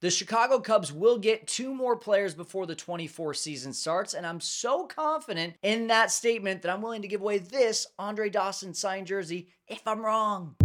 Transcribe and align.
The 0.00 0.10
Chicago 0.10 0.60
Cubs 0.60 0.94
will 0.94 1.18
get 1.18 1.46
two 1.46 1.74
more 1.74 1.94
players 1.94 2.34
before 2.34 2.64
the 2.64 2.74
24 2.74 3.34
season 3.34 3.74
starts, 3.74 4.14
and 4.14 4.24
I'm 4.24 4.40
so 4.40 4.86
confident 4.86 5.56
in 5.62 5.88
that 5.88 6.10
statement 6.10 6.62
that 6.62 6.72
I'm 6.72 6.80
willing 6.80 7.02
to 7.02 7.08
give 7.08 7.20
away 7.20 7.36
this 7.36 7.86
Andre 7.98 8.30
Dawson 8.30 8.72
signed 8.72 9.08
jersey 9.08 9.48
if 9.68 9.86
I'm 9.86 10.00
wrong. 10.00 10.56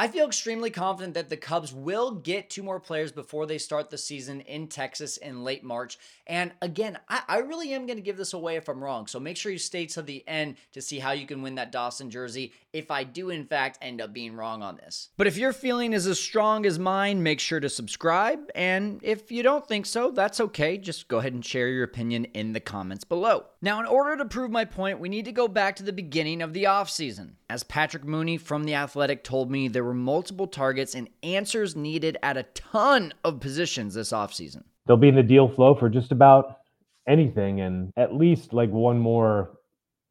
I 0.00 0.08
feel 0.08 0.24
extremely 0.24 0.70
confident 0.70 1.12
that 1.12 1.28
the 1.28 1.36
Cubs 1.36 1.74
will 1.74 2.12
get 2.12 2.48
two 2.48 2.62
more 2.62 2.80
players 2.80 3.12
before 3.12 3.44
they 3.44 3.58
start 3.58 3.90
the 3.90 3.98
season 3.98 4.40
in 4.40 4.66
Texas 4.66 5.18
in 5.18 5.44
late 5.44 5.62
March. 5.62 5.98
And 6.26 6.52
again, 6.62 6.98
I, 7.06 7.20
I 7.28 7.38
really 7.40 7.74
am 7.74 7.84
going 7.84 7.98
to 7.98 8.02
give 8.02 8.16
this 8.16 8.32
away 8.32 8.56
if 8.56 8.70
I'm 8.70 8.82
wrong. 8.82 9.06
So 9.06 9.20
make 9.20 9.36
sure 9.36 9.52
you 9.52 9.58
stay 9.58 9.84
to 9.84 10.00
the 10.00 10.26
end 10.26 10.56
to 10.72 10.80
see 10.80 11.00
how 11.00 11.10
you 11.10 11.26
can 11.26 11.42
win 11.42 11.56
that 11.56 11.70
Dawson 11.70 12.08
jersey 12.08 12.54
if 12.72 12.90
I 12.90 13.04
do, 13.04 13.28
in 13.28 13.44
fact, 13.44 13.76
end 13.82 14.00
up 14.00 14.14
being 14.14 14.34
wrong 14.34 14.62
on 14.62 14.76
this. 14.76 15.10
But 15.18 15.26
if 15.26 15.36
your 15.36 15.52
feeling 15.52 15.92
is 15.92 16.06
as 16.06 16.18
strong 16.18 16.64
as 16.64 16.78
mine, 16.78 17.22
make 17.22 17.38
sure 17.38 17.60
to 17.60 17.68
subscribe. 17.68 18.50
And 18.54 19.00
if 19.02 19.30
you 19.30 19.42
don't 19.42 19.68
think 19.68 19.84
so, 19.84 20.12
that's 20.12 20.40
okay. 20.40 20.78
Just 20.78 21.08
go 21.08 21.18
ahead 21.18 21.34
and 21.34 21.44
share 21.44 21.68
your 21.68 21.84
opinion 21.84 22.24
in 22.32 22.54
the 22.54 22.60
comments 22.60 23.04
below. 23.04 23.44
Now, 23.62 23.78
in 23.78 23.84
order 23.84 24.16
to 24.16 24.24
prove 24.24 24.50
my 24.50 24.64
point, 24.64 25.00
we 25.00 25.10
need 25.10 25.26
to 25.26 25.32
go 25.32 25.46
back 25.46 25.76
to 25.76 25.82
the 25.82 25.92
beginning 25.92 26.40
of 26.40 26.54
the 26.54 26.64
offseason. 26.64 27.32
As 27.50 27.62
Patrick 27.62 28.04
Mooney 28.04 28.38
from 28.38 28.64
The 28.64 28.74
Athletic 28.74 29.22
told 29.22 29.50
me, 29.50 29.68
there 29.68 29.84
were 29.84 29.92
multiple 29.92 30.46
targets 30.46 30.94
and 30.94 31.10
answers 31.22 31.76
needed 31.76 32.16
at 32.22 32.38
a 32.38 32.44
ton 32.54 33.12
of 33.22 33.40
positions 33.40 33.92
this 33.92 34.12
offseason. 34.12 34.64
They'll 34.86 34.96
be 34.96 35.08
in 35.08 35.14
the 35.14 35.22
deal 35.22 35.46
flow 35.46 35.74
for 35.74 35.90
just 35.90 36.10
about 36.10 36.60
anything 37.06 37.60
and 37.60 37.92
at 37.98 38.14
least 38.14 38.54
like 38.54 38.70
one 38.70 38.98
more, 38.98 39.58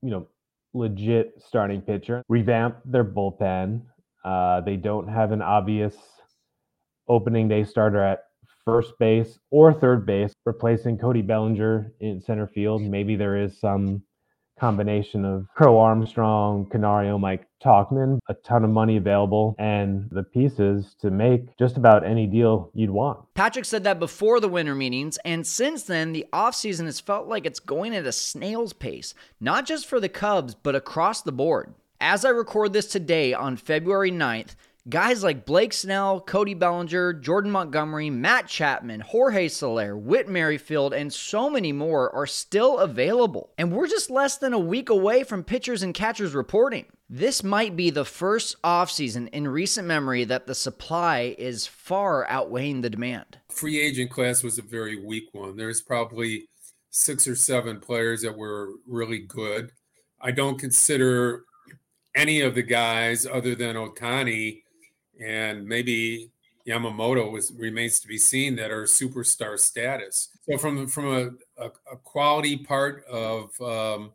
you 0.03 0.11
know, 0.11 0.27
legit 0.75 1.41
starting 1.43 1.81
pitcher. 1.81 2.23
Revamp 2.29 2.77
their 2.85 3.03
bullpen. 3.03 3.81
Uh, 4.23 4.61
they 4.61 4.75
don't 4.75 5.07
have 5.07 5.31
an 5.31 5.41
obvious 5.41 5.95
opening 7.07 7.47
day 7.47 7.63
starter 7.63 8.03
at 8.03 8.25
first 8.69 8.99
base 8.99 9.39
or 9.49 9.73
third 9.73 10.05
base, 10.05 10.31
replacing 10.45 10.97
Cody 10.97 11.23
Bellinger 11.23 11.91
in 11.99 12.21
center 12.21 12.45
field. 12.45 12.83
Maybe 12.83 13.15
there 13.15 13.35
is 13.35 13.59
some 13.59 14.03
combination 14.59 15.25
of 15.25 15.47
Crow 15.55 15.79
Armstrong, 15.79 16.67
Canario, 16.69 17.17
Mike 17.17 17.47
Tauchman, 17.63 18.19
a 18.27 18.35
ton 18.35 18.63
of 18.63 18.69
money 18.69 18.97
available, 18.97 19.55
and 19.57 20.07
the 20.11 20.21
pieces 20.21 20.95
to 21.01 21.09
make 21.09 21.57
just 21.57 21.77
about 21.77 22.05
any 22.05 22.27
deal 22.27 22.69
you'd 22.75 22.91
want. 22.91 23.19
Patrick 23.33 23.65
said 23.65 23.85
that 23.85 23.99
before 23.99 24.39
the 24.39 24.49
winter 24.49 24.75
meetings, 24.75 25.17
and 25.25 25.47
since 25.47 25.83
then, 25.83 26.11
the 26.11 26.25
offseason 26.31 26.85
has 26.85 26.99
felt 26.99 27.27
like 27.27 27.45
it's 27.45 27.59
going 27.59 27.95
at 27.95 28.05
a 28.05 28.11
snail's 28.11 28.73
pace, 28.73 29.15
not 29.39 29.65
just 29.65 29.87
for 29.87 29.99
the 29.99 30.09
Cubs, 30.09 30.53
but 30.53 30.75
across 30.75 31.21
the 31.21 31.31
board. 31.31 31.73
As 32.01 32.23
I 32.23 32.29
record 32.29 32.73
this 32.73 32.87
today 32.87 33.33
on 33.33 33.57
February 33.57 34.11
9th, 34.11 34.55
Guys 34.87 35.23
like 35.23 35.45
Blake 35.45 35.73
Snell, 35.73 36.21
Cody 36.21 36.53
Bellinger, 36.53 37.13
Jordan 37.13 37.51
Montgomery, 37.51 38.09
Matt 38.09 38.47
Chapman, 38.47 39.01
Jorge 39.01 39.49
Soler, 39.49 39.97
Whit 39.97 40.29
Merrifield, 40.29 40.93
and 40.93 41.11
so 41.11 41.49
many 41.49 41.73
more 41.73 42.09
are 42.15 42.25
still 42.25 42.79
available. 42.79 43.51
And 43.57 43.73
we're 43.73 43.87
just 43.87 44.09
less 44.09 44.37
than 44.37 44.53
a 44.53 44.59
week 44.59 44.89
away 44.89 45.23
from 45.23 45.43
pitchers 45.43 45.83
and 45.83 45.93
catchers 45.93 46.33
reporting. 46.33 46.85
This 47.09 47.43
might 47.43 47.75
be 47.75 47.89
the 47.89 48.05
first 48.05 48.59
offseason 48.63 49.27
in 49.29 49.49
recent 49.49 49.85
memory 49.85 50.23
that 50.23 50.47
the 50.47 50.55
supply 50.55 51.35
is 51.37 51.67
far 51.67 52.25
outweighing 52.27 52.81
the 52.81 52.89
demand. 52.89 53.37
Free 53.49 53.81
agent 53.81 54.09
class 54.09 54.43
was 54.43 54.57
a 54.57 54.63
very 54.63 54.95
weak 54.95 55.25
one. 55.33 55.57
There's 55.57 55.81
probably 55.81 56.47
six 56.89 57.27
or 57.27 57.35
seven 57.35 57.81
players 57.81 58.21
that 58.21 58.37
were 58.37 58.69
really 58.87 59.19
good. 59.19 59.71
I 60.21 60.31
don't 60.31 60.57
consider 60.57 61.43
any 62.15 62.41
of 62.41 62.55
the 62.55 62.63
guys 62.63 63.25
other 63.25 63.55
than 63.55 63.75
Ohtani 63.75 64.61
and 65.19 65.65
maybe 65.65 66.31
Yamamoto 66.67 67.39
remains 67.57 67.99
to 67.99 68.07
be 68.07 68.17
seen 68.17 68.55
that 68.57 68.71
are 68.71 68.83
superstar 68.83 69.57
status. 69.59 70.29
So 70.49 70.57
from 70.57 70.87
from 70.87 71.07
a, 71.07 71.63
a, 71.63 71.67
a 71.91 71.97
quality 72.03 72.57
part 72.57 73.03
of 73.05 73.59
um, 73.61 74.11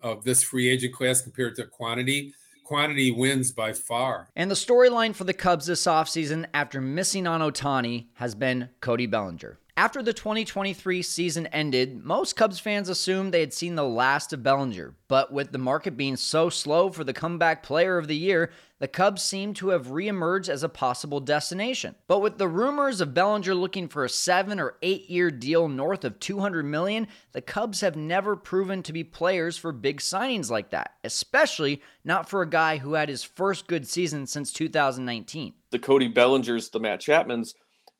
of 0.00 0.24
this 0.24 0.42
free 0.42 0.68
agent 0.68 0.94
class 0.94 1.20
compared 1.20 1.56
to 1.56 1.66
quantity, 1.66 2.32
quantity 2.64 3.10
wins 3.10 3.52
by 3.52 3.72
far. 3.72 4.28
And 4.36 4.50
the 4.50 4.54
storyline 4.54 5.14
for 5.14 5.24
the 5.24 5.32
Cubs 5.32 5.66
this 5.66 5.84
offseason 5.84 6.46
after 6.54 6.80
missing 6.80 7.26
on 7.26 7.40
Ohtani 7.40 8.06
has 8.14 8.34
been 8.34 8.70
Cody 8.80 9.06
Bellinger. 9.06 9.58
After 9.78 10.02
the 10.02 10.12
2023 10.12 11.02
season 11.02 11.46
ended, 11.46 12.04
most 12.04 12.34
Cubs 12.34 12.58
fans 12.58 12.88
assumed 12.88 13.32
they 13.32 13.38
had 13.38 13.52
seen 13.54 13.76
the 13.76 13.84
last 13.84 14.32
of 14.32 14.42
Bellinger. 14.42 14.96
But 15.06 15.32
with 15.32 15.52
the 15.52 15.58
market 15.58 15.96
being 15.96 16.16
so 16.16 16.50
slow 16.50 16.90
for 16.90 17.04
the 17.04 17.12
comeback 17.12 17.62
player 17.62 17.96
of 17.96 18.08
the 18.08 18.16
year, 18.16 18.50
the 18.80 18.88
Cubs 18.88 19.22
seem 19.22 19.54
to 19.54 19.68
have 19.68 19.86
reemerged 19.86 20.48
as 20.48 20.64
a 20.64 20.68
possible 20.68 21.20
destination. 21.20 21.94
But 22.08 22.22
with 22.22 22.38
the 22.38 22.48
rumors 22.48 23.00
of 23.00 23.14
Bellinger 23.14 23.54
looking 23.54 23.86
for 23.86 24.04
a 24.04 24.08
7 24.08 24.58
or 24.58 24.74
8 24.82 25.08
year 25.08 25.30
deal 25.30 25.68
north 25.68 26.04
of 26.04 26.18
200 26.18 26.64
million, 26.64 27.06
the 27.30 27.40
Cubs 27.40 27.80
have 27.80 27.94
never 27.94 28.34
proven 28.34 28.82
to 28.82 28.92
be 28.92 29.04
players 29.04 29.56
for 29.56 29.70
big 29.70 30.00
signings 30.00 30.50
like 30.50 30.70
that, 30.70 30.94
especially 31.04 31.80
not 32.02 32.28
for 32.28 32.42
a 32.42 32.50
guy 32.50 32.78
who 32.78 32.94
had 32.94 33.08
his 33.08 33.22
first 33.22 33.68
good 33.68 33.86
season 33.86 34.26
since 34.26 34.52
2019. 34.52 35.54
The 35.70 35.78
Cody 35.78 36.12
Bellingers, 36.12 36.72
the 36.72 36.80
Matt 36.80 37.00
Chapmans, 37.00 37.54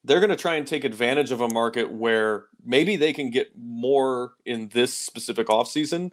they're 0.09 0.21
going 0.21 0.31
to 0.31 0.37
try 0.37 0.55
and 0.55 0.67
take 0.67 0.85
advantage 0.85 1.31
of 1.31 1.43
a 1.43 1.49
market 1.49 1.93
where 1.93 2.47
maybe 2.65 2.97
they 2.97 3.13
can 3.13 3.31
get 3.31 3.53
more 3.57 4.33
in 4.47 4.69
this 4.73 4.95
specific 4.95 5.49
offseason 5.49 6.11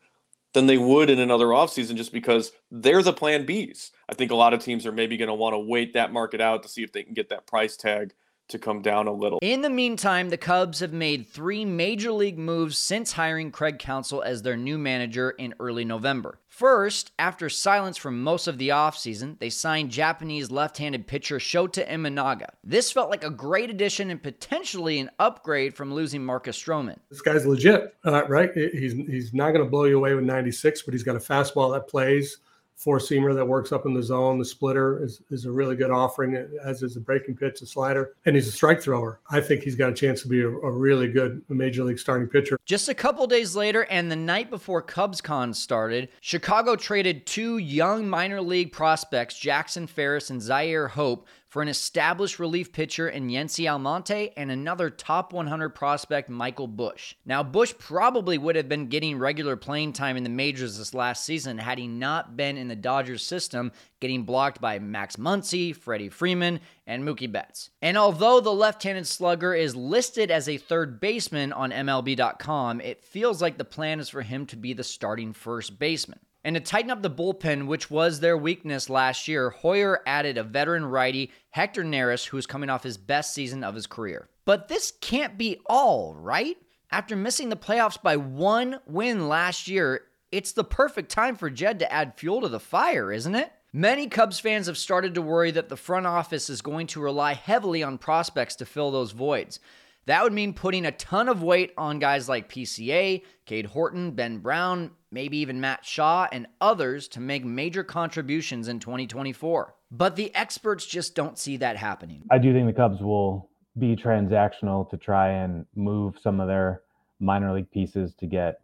than 0.54 0.68
they 0.68 0.78
would 0.78 1.10
in 1.10 1.20
another 1.20 1.48
offseason 1.48 1.96
just 1.96 2.12
because 2.12 2.52
they're 2.70 3.02
the 3.02 3.14
plan 3.14 3.48
Bs. 3.48 3.92
I 4.10 4.14
think 4.14 4.32
a 4.32 4.36
lot 4.36 4.54
of 4.54 4.62
teams 4.62 4.86
are 4.86 4.92
maybe 4.92 5.16
going 5.16 5.30
to 5.30 5.34
want 5.34 5.54
to 5.54 5.60
wait 5.60 5.94
that 5.94 6.12
market 6.12 6.42
out 6.42 6.64
to 6.64 6.70
see 6.70 6.84
if 6.84 6.92
they 6.92 7.04
can 7.04 7.14
get 7.14 7.30
that 7.30 7.48
price 7.48 7.78
tag 7.78 8.14
to 8.48 8.60
come 8.60 8.82
down 8.82 9.08
a 9.08 9.12
little. 9.12 9.40
In 9.42 9.62
the 9.62 9.70
meantime, 9.70 10.30
the 10.30 10.38
Cubs 10.38 10.80
have 10.80 10.94
made 10.94 11.28
three 11.28 11.66
major 11.66 12.12
league 12.12 12.38
moves 12.38 12.78
since 12.78 13.14
hiring 13.14 13.52
Craig 13.52 13.80
Counsell 13.80 14.22
as 14.22 14.42
their 14.42 14.58
new 14.58 14.78
manager 14.78 15.32
in 15.32 15.54
early 15.60 15.86
November. 15.86 16.40
First, 16.48 17.12
after 17.20 17.50
silence 17.50 17.98
for 17.98 18.12
most 18.12 18.48
of 18.48 18.58
the 18.58 18.70
offseason, 18.70 19.40
they 19.40 19.50
signed 19.50 19.92
Japanese 19.92 20.50
left 20.50 20.78
handed 20.78 21.06
pitcher 21.06 21.38
Shota 21.38 21.86
Imanaga. 21.90 22.50
This 22.64 22.92
felt 22.92 23.10
like 23.10 23.24
a 23.24 23.30
great 23.30 23.70
addition 23.70 24.10
and 24.10 24.24
potentially 24.24 25.00
an 25.00 25.10
upgrade 25.20 25.76
from 25.76 25.94
losing 25.94 26.24
Marcus 26.24 26.58
Stroman. 26.58 26.98
This 27.10 27.22
guy's 27.22 27.46
legit, 27.46 27.96
uh, 28.06 28.26
right? 28.28 28.52
He's, 28.54 28.94
he's 28.94 29.34
not 29.34 29.52
going 29.52 29.66
to 29.66 29.70
blow 29.70 29.84
you 29.84 29.98
away 29.98 30.14
with 30.14 30.24
96, 30.24 30.84
but 30.84 30.94
he's 30.94 31.04
got 31.04 31.16
a 31.16 31.20
fastball 31.20 31.74
that 31.74 31.90
plays 31.90 32.38
four 32.76 33.00
seamer 33.00 33.34
that 33.34 33.46
works 33.46 33.72
up 33.72 33.86
in 33.86 33.94
the 33.94 34.04
zone. 34.04 34.38
The 34.38 34.46
splitter 34.46 35.04
is, 35.04 35.22
is 35.32 35.46
a 35.46 35.52
really 35.52 35.76
good 35.76 35.92
offering, 35.92 36.36
as 36.64 36.84
is 36.84 36.96
the 36.96 37.00
breaking 37.00 37.38
pitch, 37.38 37.60
the 37.60 37.66
slider, 37.66 38.14
and 38.26 38.36
he's 38.36 38.48
a 38.48 38.52
strike 38.52 38.82
thrower. 38.82 39.20
I 39.30 39.42
think 39.42 39.64
he's 39.64 39.76
got 39.76 39.90
a 39.90 39.94
chance 39.94 40.22
to 40.24 40.28
be 40.28 40.42
a, 40.42 40.50
a 40.50 40.72
really 40.72 41.08
good 41.08 41.42
major 41.50 41.84
league 41.84 42.00
starting 42.00 42.28
pitcher. 42.28 42.58
Just 42.66 42.90
a 42.90 42.94
couple 42.94 43.26
days 43.28 43.56
later, 43.56 43.86
and 43.90 44.12
the 44.12 44.16
night 44.16 44.50
before 44.50 44.82
CubsCon 44.84 45.56
started, 45.56 46.10
Chicago 46.22 46.76
traded 46.76 47.26
two 47.26 47.58
young 47.58 48.08
minor 48.08 48.42
league 48.42 48.72
prospects, 48.72 49.38
Jackson 49.38 49.88
Ferris 49.88 50.30
and 50.30 50.42
Zaire 50.42 50.90
Hope, 50.90 51.28
for 51.56 51.62
an 51.62 51.70
established 51.70 52.38
relief 52.38 52.74
pitcher 52.74 53.08
in 53.08 53.30
Yency 53.30 53.66
Almonte 53.66 54.34
and 54.36 54.52
another 54.52 54.90
top 54.90 55.32
100 55.32 55.70
prospect, 55.70 56.28
Michael 56.28 56.68
Busch. 56.68 57.16
Now, 57.26 57.44
Busch 57.44 57.74
probably 57.80 58.38
would 58.38 58.58
have 58.58 58.68
been 58.68 58.88
getting 58.88 59.18
regular 59.18 59.56
playing 59.56 59.94
time 59.94 60.18
in 60.18 60.24
the 60.24 60.30
majors 60.30 60.78
this 60.78 60.94
last 60.94 61.24
season 61.24 61.58
had 61.58 61.78
he 61.78 61.88
not 61.88 62.36
been 62.36 62.58
in 62.58 62.68
the 62.68 62.76
Dodgers 62.76 63.24
system, 63.24 63.72
getting 64.02 64.24
blocked 64.24 64.60
by 64.60 64.80
Max 64.80 65.16
Muncy, 65.16 65.74
Freddie 65.74 66.10
Freeman, 66.10 66.60
and 66.86 67.06
Mookie 67.06 67.32
Betts. 67.32 67.70
And 67.82 67.98
although 67.98 68.42
the 68.42 68.52
left 68.52 68.84
handed 68.84 69.08
slugger 69.08 69.54
is 69.54 69.78
listed 69.78 70.32
as 70.32 70.50
a 70.50 70.58
third 70.58 71.00
baseman 71.00 71.54
on 71.54 71.72
MLB.com, 71.72 72.82
it 72.82 73.06
feels 73.06 73.42
like 73.42 73.58
the 73.58 73.64
plan 73.64 74.02
is 74.02 74.10
for 74.10 74.24
him 74.24 74.46
to 74.48 74.58
be 74.58 74.74
the 74.74 74.84
starting 74.84 75.32
first 75.32 75.80
baseman. 75.80 76.20
And 76.46 76.54
to 76.54 76.60
tighten 76.60 76.92
up 76.92 77.02
the 77.02 77.10
bullpen, 77.10 77.66
which 77.66 77.90
was 77.90 78.20
their 78.20 78.38
weakness 78.38 78.88
last 78.88 79.28
year, 79.28 79.50
Hoyer 79.50 80.04
added 80.06 80.38
a 80.38 80.44
veteran 80.44 80.86
righty, 80.86 81.32
Hector 81.50 81.84
Neris, 81.84 82.28
who's 82.28 82.46
coming 82.46 82.70
off 82.70 82.84
his 82.84 83.00
best 83.00 83.34
season 83.34 83.64
of 83.64 83.74
his 83.74 83.88
career. 83.88 84.30
But 84.46 84.68
this 84.68 84.94
can't 85.02 85.40
be 85.40 85.60
all, 85.66 86.14
right? 86.14 86.56
After 86.92 87.16
missing 87.16 87.50
the 87.50 87.56
playoffs 87.56 88.00
by 88.00 88.18
one 88.18 88.80
win 88.86 89.28
last 89.28 89.68
year, 89.68 90.04
it's 90.32 90.52
the 90.52 90.64
perfect 90.64 91.10
time 91.10 91.36
for 91.36 91.50
Jed 91.50 91.80
to 91.80 91.92
add 91.92 92.14
fuel 92.16 92.42
to 92.42 92.48
the 92.48 92.60
fire, 92.60 93.12
isn't 93.12 93.34
it? 93.34 93.52
Many 93.74 94.08
Cubs 94.08 94.40
fans 94.40 94.68
have 94.68 94.78
started 94.78 95.16
to 95.16 95.24
worry 95.24 95.50
that 95.50 95.70
the 95.70 95.76
front 95.76 96.06
office 96.06 96.52
is 96.52 96.62
going 96.62 96.86
to 96.88 97.02
rely 97.02 97.34
heavily 97.34 97.82
on 97.82 97.98
prospects 97.98 98.56
to 98.58 98.68
fill 98.68 98.92
those 98.92 99.14
voids. 99.14 99.60
That 100.08 100.24
would 100.24 100.34
mean 100.34 100.54
putting 100.54 100.86
a 100.86 100.92
ton 100.92 101.30
of 101.30 101.42
weight 101.42 101.74
on 101.78 102.00
guys 102.00 102.30
like 102.30 102.50
PCA, 102.50 103.24
Cade 103.46 103.66
Horton, 103.66 104.12
Ben 104.12 104.38
Brown, 104.38 104.92
maybe 105.12 105.38
even 105.38 105.60
Matt 105.60 105.84
Shaw, 105.84 106.28
and 106.32 106.48
others 106.62 107.08
to 107.10 107.20
make 107.20 107.44
major 107.44 107.84
contributions 107.84 108.68
in 108.68 108.80
2024. 108.80 109.74
But 109.90 110.16
the 110.16 110.34
experts 110.36 110.86
just 110.86 111.16
don't 111.16 111.40
see 111.40 111.58
that 111.58 111.78
happening. 111.78 112.24
I 112.30 112.38
do 112.38 112.54
think 112.54 112.68
the 112.68 112.74
Cubs 112.74 113.02
will 113.02 113.50
be 113.80 113.96
transactional 113.96 114.90
to 114.92 114.98
try 114.98 115.30
and 115.30 115.66
move 115.76 116.16
some 116.22 116.40
of 116.40 116.48
their 116.48 116.82
minor 117.20 117.54
league 117.54 117.72
pieces 117.72 118.14
to 118.20 118.28
get 118.28 118.62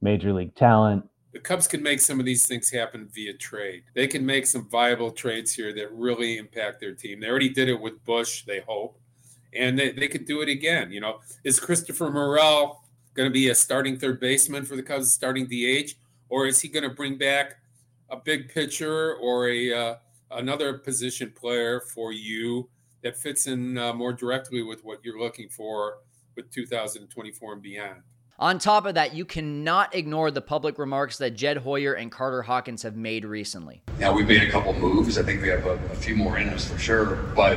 major 0.00 0.32
league 0.32 0.54
talent 0.54 1.08
the 1.34 1.40
Cubs 1.40 1.66
can 1.66 1.82
make 1.82 2.00
some 2.00 2.20
of 2.20 2.26
these 2.26 2.46
things 2.46 2.70
happen 2.70 3.08
via 3.12 3.34
trade. 3.34 3.82
They 3.92 4.06
can 4.06 4.24
make 4.24 4.46
some 4.46 4.68
viable 4.70 5.10
trades 5.10 5.52
here 5.52 5.74
that 5.74 5.92
really 5.92 6.38
impact 6.38 6.78
their 6.78 6.94
team. 6.94 7.18
They 7.18 7.26
already 7.26 7.48
did 7.48 7.68
it 7.68 7.80
with 7.80 8.04
Busch, 8.04 8.44
they 8.44 8.60
hope, 8.60 9.00
and 9.56 9.78
they, 9.78 9.92
they 9.92 10.08
could 10.08 10.26
do 10.26 10.40
it 10.40 10.48
again. 10.48 10.92
You 10.92 11.00
know, 11.00 11.20
is 11.44 11.60
Christopher 11.60 12.10
Morel 12.10 12.82
going 13.14 13.28
to 13.28 13.32
be 13.32 13.48
a 13.48 13.54
starting 13.54 13.96
third 13.96 14.20
baseman 14.20 14.64
for 14.64 14.76
the 14.76 14.82
Cubs, 14.82 15.12
starting 15.12 15.46
DH, 15.46 15.94
or 16.28 16.46
is 16.46 16.60
he 16.60 16.68
going 16.68 16.88
to 16.88 16.94
bring 16.94 17.16
back 17.16 17.56
a 18.10 18.16
big 18.16 18.52
pitcher 18.52 19.14
or 19.14 19.48
a 19.48 19.72
uh, 19.72 19.94
another 20.30 20.78
position 20.78 21.32
player 21.34 21.80
for 21.80 22.12
you 22.12 22.68
that 23.02 23.16
fits 23.16 23.46
in 23.46 23.78
uh, 23.78 23.92
more 23.92 24.12
directly 24.12 24.62
with 24.62 24.84
what 24.84 24.98
you're 25.04 25.18
looking 25.18 25.48
for 25.48 25.98
with 26.36 26.50
2024 26.50 27.52
and 27.52 27.62
beyond? 27.62 28.02
On 28.36 28.58
top 28.58 28.84
of 28.84 28.94
that, 28.94 29.14
you 29.14 29.24
cannot 29.24 29.94
ignore 29.94 30.32
the 30.32 30.40
public 30.40 30.76
remarks 30.76 31.18
that 31.18 31.36
Jed 31.36 31.58
Hoyer 31.58 31.92
and 31.92 32.10
Carter 32.10 32.42
Hawkins 32.42 32.82
have 32.82 32.96
made 32.96 33.24
recently. 33.24 33.82
Now, 34.00 34.12
we've 34.12 34.26
made 34.26 34.42
a 34.42 34.50
couple 34.50 34.72
moves. 34.72 35.18
I 35.18 35.22
think 35.22 35.40
we 35.40 35.48
have 35.48 35.64
a, 35.66 35.74
a 35.74 35.94
few 35.94 36.16
more 36.16 36.36
in 36.38 36.48
us 36.48 36.68
for 36.68 36.76
sure, 36.76 37.14
but 37.36 37.56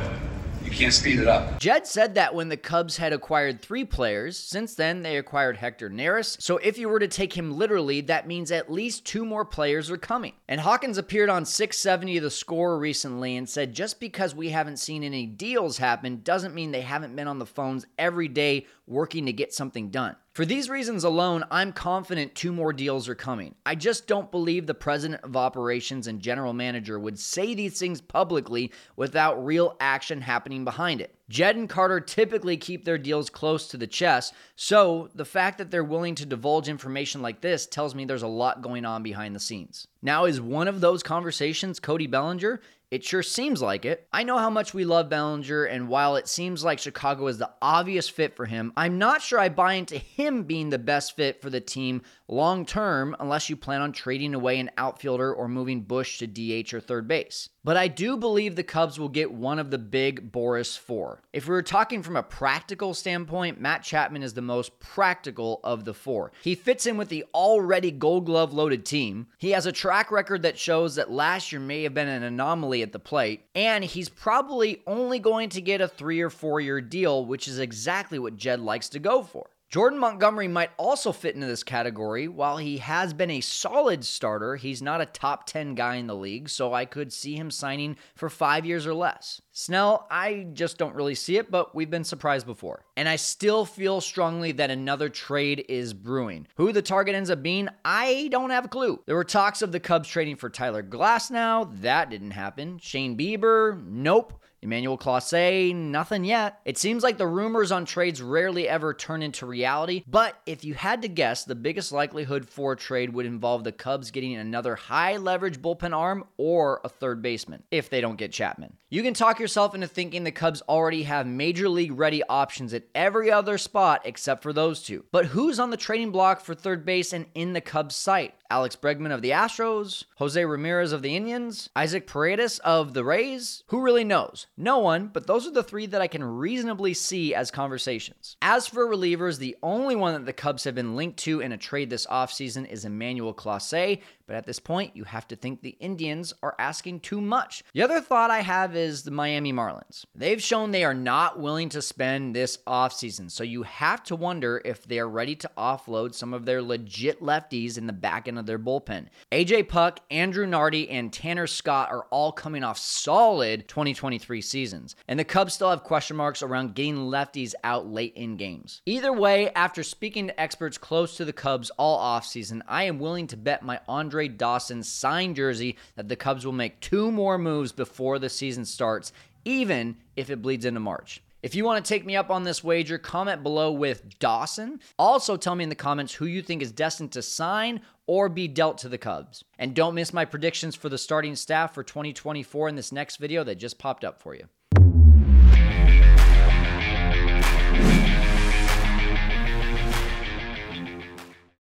you 0.68 0.76
can't 0.76 0.92
speed 0.92 1.18
it 1.18 1.26
up. 1.26 1.58
Jed 1.58 1.86
said 1.86 2.14
that 2.14 2.34
when 2.34 2.48
the 2.48 2.56
Cubs 2.56 2.98
had 2.98 3.12
acquired 3.12 3.60
three 3.60 3.84
players. 3.84 4.36
Since 4.36 4.74
then, 4.74 5.02
they 5.02 5.16
acquired 5.16 5.56
Hector 5.56 5.88
Neris. 5.88 6.40
So 6.40 6.58
if 6.58 6.76
you 6.76 6.88
were 6.88 6.98
to 6.98 7.08
take 7.08 7.36
him 7.36 7.56
literally, 7.56 8.02
that 8.02 8.26
means 8.26 8.52
at 8.52 8.70
least 8.70 9.06
two 9.06 9.24
more 9.24 9.44
players 9.44 9.90
are 9.90 9.96
coming. 9.96 10.34
And 10.46 10.60
Hawkins 10.60 10.98
appeared 10.98 11.30
on 11.30 11.44
670 11.44 12.18
The 12.18 12.30
Score 12.30 12.78
recently 12.78 13.36
and 13.36 13.48
said 13.48 13.72
just 13.74 13.98
because 13.98 14.34
we 14.34 14.50
haven't 14.50 14.78
seen 14.78 15.02
any 15.02 15.26
deals 15.26 15.78
happen 15.78 16.20
doesn't 16.22 16.54
mean 16.54 16.70
they 16.70 16.82
haven't 16.82 17.16
been 17.16 17.28
on 17.28 17.38
the 17.38 17.46
phones 17.46 17.86
every 17.98 18.28
day 18.28 18.66
working 18.86 19.26
to 19.26 19.32
get 19.32 19.54
something 19.54 19.90
done. 19.90 20.16
For 20.38 20.46
these 20.46 20.70
reasons 20.70 21.02
alone, 21.02 21.42
I'm 21.50 21.72
confident 21.72 22.36
two 22.36 22.52
more 22.52 22.72
deals 22.72 23.08
are 23.08 23.16
coming. 23.16 23.56
I 23.66 23.74
just 23.74 24.06
don't 24.06 24.30
believe 24.30 24.68
the 24.68 24.72
president 24.72 25.24
of 25.24 25.36
operations 25.36 26.06
and 26.06 26.20
general 26.20 26.52
manager 26.52 26.96
would 26.96 27.18
say 27.18 27.56
these 27.56 27.80
things 27.80 28.00
publicly 28.00 28.70
without 28.94 29.44
real 29.44 29.74
action 29.80 30.20
happening 30.20 30.62
behind 30.62 31.00
it. 31.00 31.12
Jed 31.28 31.56
and 31.56 31.68
Carter 31.68 31.98
typically 31.98 32.56
keep 32.56 32.84
their 32.84 32.98
deals 32.98 33.28
close 33.28 33.66
to 33.66 33.76
the 33.76 33.88
chest, 33.88 34.32
so 34.54 35.10
the 35.12 35.24
fact 35.24 35.58
that 35.58 35.72
they're 35.72 35.82
willing 35.82 36.14
to 36.14 36.24
divulge 36.24 36.68
information 36.68 37.20
like 37.20 37.40
this 37.40 37.66
tells 37.66 37.96
me 37.96 38.04
there's 38.04 38.22
a 38.22 38.28
lot 38.28 38.62
going 38.62 38.84
on 38.84 39.02
behind 39.02 39.34
the 39.34 39.40
scenes. 39.40 39.88
Now, 40.02 40.24
is 40.26 40.40
one 40.40 40.68
of 40.68 40.80
those 40.80 41.02
conversations 41.02 41.80
Cody 41.80 42.06
Bellinger? 42.06 42.60
It 42.90 43.04
sure 43.04 43.22
seems 43.22 43.60
like 43.60 43.84
it. 43.84 44.08
I 44.14 44.22
know 44.22 44.38
how 44.38 44.48
much 44.48 44.72
we 44.72 44.86
love 44.86 45.10
Bellinger, 45.10 45.64
and 45.64 45.88
while 45.88 46.16
it 46.16 46.26
seems 46.26 46.64
like 46.64 46.78
Chicago 46.78 47.26
is 47.26 47.36
the 47.36 47.50
obvious 47.60 48.08
fit 48.08 48.34
for 48.34 48.46
him, 48.46 48.72
I'm 48.78 48.96
not 48.96 49.20
sure 49.20 49.38
I 49.38 49.50
buy 49.50 49.74
into 49.74 49.98
him 49.98 50.44
being 50.44 50.70
the 50.70 50.78
best 50.78 51.14
fit 51.14 51.42
for 51.42 51.50
the 51.50 51.60
team 51.60 52.00
long 52.28 52.64
term 52.64 53.14
unless 53.20 53.50
you 53.50 53.56
plan 53.56 53.82
on 53.82 53.92
trading 53.92 54.34
away 54.34 54.58
an 54.58 54.70
outfielder 54.78 55.34
or 55.34 55.48
moving 55.48 55.82
Busch 55.82 56.18
to 56.18 56.26
DH 56.26 56.72
or 56.72 56.80
third 56.80 57.06
base. 57.06 57.50
But 57.64 57.76
I 57.76 57.88
do 57.88 58.16
believe 58.16 58.56
the 58.56 58.62
Cubs 58.62 58.98
will 58.98 59.10
get 59.10 59.30
one 59.30 59.58
of 59.58 59.70
the 59.70 59.76
big 59.76 60.32
Boras 60.32 60.78
four. 60.78 61.22
If 61.34 61.46
we 61.46 61.52
were 61.52 61.62
talking 61.62 62.02
from 62.02 62.16
a 62.16 62.22
practical 62.22 62.94
standpoint, 62.94 63.60
Matt 63.60 63.82
Chapman 63.82 64.22
is 64.22 64.32
the 64.32 64.40
most 64.40 64.78
practical 64.80 65.60
of 65.62 65.84
the 65.84 65.92
four. 65.92 66.32
He 66.42 66.54
fits 66.54 66.86
in 66.86 66.96
with 66.96 67.10
the 67.10 67.26
already 67.34 67.90
gold 67.90 68.24
glove 68.24 68.54
loaded 68.54 68.86
team. 68.86 69.26
He 69.36 69.50
has 69.50 69.66
a 69.66 69.72
track 69.72 70.10
record 70.10 70.42
that 70.42 70.58
shows 70.58 70.94
that 70.94 71.10
last 71.10 71.52
year 71.52 71.60
may 71.60 71.82
have 71.82 71.92
been 71.92 72.08
an 72.08 72.22
anomaly 72.22 72.77
at 72.82 72.92
the 72.92 72.98
plate, 72.98 73.44
and 73.54 73.84
he's 73.84 74.08
probably 74.08 74.82
only 74.86 75.18
going 75.18 75.48
to 75.50 75.60
get 75.60 75.80
a 75.80 75.88
three 75.88 76.20
or 76.20 76.30
four 76.30 76.60
year 76.60 76.80
deal, 76.80 77.24
which 77.24 77.48
is 77.48 77.58
exactly 77.58 78.18
what 78.18 78.36
Jed 78.36 78.60
likes 78.60 78.88
to 78.90 78.98
go 78.98 79.22
for. 79.22 79.50
Jordan 79.70 79.98
Montgomery 79.98 80.48
might 80.48 80.70
also 80.78 81.12
fit 81.12 81.34
into 81.34 81.46
this 81.46 81.62
category. 81.62 82.26
While 82.26 82.56
he 82.56 82.78
has 82.78 83.12
been 83.12 83.30
a 83.30 83.42
solid 83.42 84.02
starter, 84.02 84.56
he's 84.56 84.80
not 84.80 85.02
a 85.02 85.06
top 85.06 85.44
10 85.44 85.74
guy 85.74 85.96
in 85.96 86.06
the 86.06 86.16
league, 86.16 86.48
so 86.48 86.72
I 86.72 86.86
could 86.86 87.12
see 87.12 87.34
him 87.36 87.50
signing 87.50 87.98
for 88.14 88.30
five 88.30 88.64
years 88.64 88.86
or 88.86 88.94
less. 88.94 89.42
Snell, 89.52 90.06
I 90.10 90.46
just 90.54 90.78
don't 90.78 90.94
really 90.94 91.14
see 91.14 91.36
it, 91.36 91.50
but 91.50 91.74
we've 91.74 91.90
been 91.90 92.04
surprised 92.04 92.46
before. 92.46 92.86
And 92.96 93.10
I 93.10 93.16
still 93.16 93.66
feel 93.66 94.00
strongly 94.00 94.52
that 94.52 94.70
another 94.70 95.10
trade 95.10 95.66
is 95.68 95.92
brewing. 95.92 96.46
Who 96.56 96.72
the 96.72 96.80
target 96.80 97.14
ends 97.14 97.28
up 97.28 97.42
being, 97.42 97.68
I 97.84 98.28
don't 98.30 98.48
have 98.48 98.64
a 98.64 98.68
clue. 98.68 99.02
There 99.04 99.16
were 99.16 99.24
talks 99.24 99.60
of 99.60 99.72
the 99.72 99.80
Cubs 99.80 100.08
trading 100.08 100.36
for 100.36 100.48
Tyler 100.48 100.82
Glasnow. 100.82 101.82
That 101.82 102.08
didn't 102.08 102.30
happen. 102.30 102.78
Shane 102.78 103.18
Bieber, 103.18 103.86
nope. 103.86 104.32
Emmanuel 104.62 104.98
Clase, 104.98 105.74
nothing 105.74 106.24
yet. 106.24 106.60
It 106.64 106.78
seems 106.78 107.02
like 107.02 107.16
the 107.16 107.26
rumors 107.26 107.70
on 107.70 107.84
trades 107.84 108.20
rarely 108.20 108.68
ever 108.68 108.92
turn 108.92 109.22
into 109.22 109.46
reality, 109.46 110.02
but 110.06 110.40
if 110.46 110.64
you 110.64 110.74
had 110.74 111.02
to 111.02 111.08
guess, 111.08 111.44
the 111.44 111.54
biggest 111.54 111.92
likelihood 111.92 112.48
for 112.48 112.72
a 112.72 112.76
trade 112.76 113.12
would 113.12 113.26
involve 113.26 113.64
the 113.64 113.72
Cubs 113.72 114.10
getting 114.10 114.34
another 114.34 114.74
high 114.74 115.16
leverage 115.16 115.62
bullpen 115.62 115.96
arm 115.96 116.24
or 116.36 116.80
a 116.84 116.88
third 116.88 117.22
baseman, 117.22 117.62
if 117.70 117.88
they 117.88 118.00
don't 118.00 118.18
get 118.18 118.32
Chapman. 118.32 118.76
You 118.90 119.02
can 119.02 119.14
talk 119.14 119.38
yourself 119.38 119.74
into 119.74 119.86
thinking 119.86 120.24
the 120.24 120.32
Cubs 120.32 120.62
already 120.62 121.04
have 121.04 121.26
major 121.26 121.68
league 121.68 121.92
ready 121.92 122.22
options 122.24 122.74
at 122.74 122.84
every 122.94 123.30
other 123.30 123.58
spot 123.58 124.02
except 124.04 124.42
for 124.42 124.52
those 124.52 124.82
two. 124.82 125.04
But 125.12 125.26
who's 125.26 125.58
on 125.58 125.70
the 125.70 125.76
trading 125.76 126.10
block 126.10 126.40
for 126.40 126.54
third 126.54 126.84
base 126.84 127.12
and 127.12 127.26
in 127.34 127.52
the 127.52 127.60
Cubs 127.60 127.94
site? 127.94 128.34
Alex 128.50 128.76
Bregman 128.76 129.12
of 129.12 129.20
the 129.20 129.30
Astros, 129.30 130.04
Jose 130.16 130.42
Ramirez 130.42 130.92
of 130.92 131.02
the 131.02 131.14
Indians, 131.14 131.68
Isaac 131.76 132.06
Paredes 132.06 132.58
of 132.60 132.94
the 132.94 133.04
Rays? 133.04 133.62
Who 133.66 133.82
really 133.82 134.04
knows? 134.04 134.46
No 134.56 134.78
one, 134.78 135.08
but 135.08 135.26
those 135.26 135.46
are 135.46 135.50
the 135.50 135.62
three 135.62 135.84
that 135.84 136.00
I 136.00 136.06
can 136.06 136.24
reasonably 136.24 136.94
see 136.94 137.34
as 137.34 137.50
conversations. 137.50 138.38
As 138.40 138.66
for 138.66 138.86
relievers, 138.86 139.38
the 139.38 139.56
only 139.62 139.94
one 139.96 140.14
that 140.14 140.24
the 140.24 140.32
Cubs 140.32 140.64
have 140.64 140.74
been 140.74 140.96
linked 140.96 141.18
to 141.20 141.40
in 141.40 141.52
a 141.52 141.58
trade 141.58 141.90
this 141.90 142.06
offseason 142.06 142.66
is 142.66 142.86
Emmanuel 142.86 143.34
Clase, 143.34 144.00
but 144.28 144.36
at 144.36 144.44
this 144.44 144.60
point, 144.60 144.94
you 144.94 145.04
have 145.04 145.26
to 145.28 145.36
think 145.36 145.62
the 145.62 145.76
Indians 145.80 146.34
are 146.42 146.54
asking 146.58 147.00
too 147.00 147.20
much. 147.20 147.64
The 147.72 147.82
other 147.82 148.02
thought 148.02 148.30
I 148.30 148.42
have 148.42 148.76
is 148.76 149.02
the 149.02 149.10
Miami 149.10 149.54
Marlins. 149.54 150.04
They've 150.14 150.40
shown 150.40 150.70
they 150.70 150.84
are 150.84 150.92
not 150.92 151.40
willing 151.40 151.70
to 151.70 151.80
spend 151.80 152.36
this 152.36 152.58
offseason, 152.66 153.30
so 153.30 153.42
you 153.42 153.62
have 153.62 154.02
to 154.04 154.14
wonder 154.14 154.60
if 154.66 154.84
they 154.84 154.98
are 154.98 155.08
ready 155.08 155.34
to 155.36 155.50
offload 155.56 156.14
some 156.14 156.34
of 156.34 156.44
their 156.44 156.60
legit 156.60 157.22
lefties 157.22 157.78
in 157.78 157.86
the 157.86 157.92
back 157.94 158.28
end 158.28 158.38
of 158.38 158.44
their 158.44 158.58
bullpen. 158.58 159.06
AJ 159.32 159.68
Puk, 159.68 160.00
Andrew 160.10 160.46
Nardi, 160.46 160.90
and 160.90 161.10
Tanner 161.10 161.46
Scott 161.46 161.90
are 161.90 162.06
all 162.10 162.30
coming 162.30 162.62
off 162.62 162.76
solid 162.76 163.66
2023 163.66 164.42
seasons, 164.42 164.94
and 165.08 165.18
the 165.18 165.24
Cubs 165.24 165.54
still 165.54 165.70
have 165.70 165.82
question 165.82 166.18
marks 166.18 166.42
around 166.42 166.74
getting 166.74 166.96
lefties 166.96 167.54
out 167.64 167.86
late 167.86 168.12
in 168.14 168.36
games. 168.36 168.82
Either 168.84 169.10
way, 169.10 169.50
after 169.54 169.82
speaking 169.82 170.26
to 170.26 170.38
experts 170.38 170.76
close 170.76 171.16
to 171.16 171.24
the 171.24 171.32
Cubs 171.32 171.70
all 171.78 171.98
offseason, 171.98 172.60
I 172.68 172.82
am 172.82 172.98
willing 172.98 173.26
to 173.28 173.36
bet 173.38 173.62
my 173.62 173.80
Andre 173.88 174.17
Andre 174.18 174.34
Dawson 174.36 174.82
signed 174.82 175.36
jersey 175.36 175.76
that 175.94 176.08
the 176.08 176.16
Cubs 176.16 176.44
will 176.44 176.52
make 176.52 176.80
two 176.80 177.12
more 177.12 177.38
moves 177.38 177.70
before 177.70 178.18
the 178.18 178.28
season 178.28 178.64
starts, 178.64 179.12
even 179.44 179.96
if 180.16 180.28
it 180.28 180.42
bleeds 180.42 180.64
into 180.64 180.80
March. 180.80 181.22
If 181.40 181.54
you 181.54 181.64
want 181.64 181.84
to 181.84 181.88
take 181.88 182.04
me 182.04 182.16
up 182.16 182.28
on 182.28 182.42
this 182.42 182.64
wager, 182.64 182.98
comment 182.98 183.44
below 183.44 183.70
with 183.70 184.18
Dawson. 184.18 184.80
Also, 184.98 185.36
tell 185.36 185.54
me 185.54 185.62
in 185.62 185.68
the 185.68 185.76
comments 185.76 186.14
who 186.14 186.26
you 186.26 186.42
think 186.42 186.62
is 186.62 186.72
destined 186.72 187.12
to 187.12 187.22
sign 187.22 187.80
or 188.08 188.28
be 188.28 188.48
dealt 188.48 188.78
to 188.78 188.88
the 188.88 188.98
Cubs. 188.98 189.44
And 189.56 189.72
don't 189.72 189.94
miss 189.94 190.12
my 190.12 190.24
predictions 190.24 190.74
for 190.74 190.88
the 190.88 190.98
starting 190.98 191.36
staff 191.36 191.72
for 191.72 191.84
2024 191.84 192.70
in 192.70 192.74
this 192.74 192.90
next 192.90 193.18
video 193.18 193.44
that 193.44 193.54
just 193.54 193.78
popped 193.78 194.02
up 194.02 194.20
for 194.20 194.34
you. 194.34 194.48